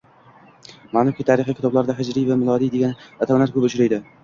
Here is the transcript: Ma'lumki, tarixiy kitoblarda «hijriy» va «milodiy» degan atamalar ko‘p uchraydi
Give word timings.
Ma'lumki, 0.97 1.25
tarixiy 1.27 1.57
kitoblarda 1.59 1.97
«hijriy» 2.01 2.27
va 2.33 2.39
«milodiy» 2.41 2.73
degan 2.79 2.99
atamalar 3.27 3.57
ko‘p 3.61 3.71
uchraydi 3.73 4.05